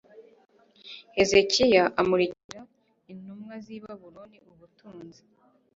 Hezekiya 1.15 1.83
amurikira 2.01 2.61
intumwa 3.11 3.55
z 3.63 3.65
i 3.75 3.77
Babuloni 3.83 4.37
ubutunzi 4.51 5.21